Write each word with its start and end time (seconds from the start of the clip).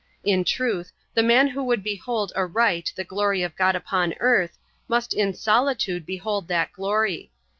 In 0.23 0.43
truth, 0.43 0.91
the 1.13 1.21
man 1.21 1.49
who 1.49 1.63
would 1.63 1.83
behold 1.83 2.33
aright 2.35 2.91
the 2.95 3.03
glory 3.03 3.43
of 3.43 3.55
God 3.55 3.75
upon 3.75 4.15
earth 4.19 4.57
must 4.87 5.13
in 5.13 5.31
solitude 5.31 6.07
behold 6.07 6.47
that 6.47 6.73
glory. 6.73 7.31